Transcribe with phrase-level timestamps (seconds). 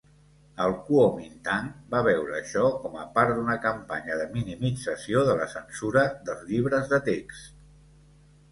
[0.63, 6.07] El Kuomintang va veure això com a part d'una campanya de minimització de la censura
[6.31, 7.49] dels llibres de text.